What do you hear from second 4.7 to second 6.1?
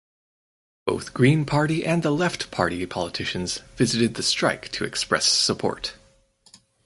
to express support.